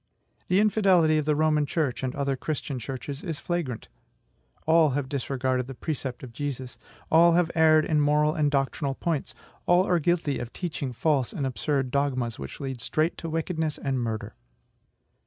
[0.47, 3.87] The infidelity of the Roman church and other Christian churches is flagrant;
[4.65, 6.79] all have disregarded the precept of Jesus;
[7.11, 9.35] all have erred in moral and doctrinal points;
[9.67, 13.99] all are guilty of teaching false and absurd dogmas, which lead straight to wickedness and
[13.99, 14.33] murder.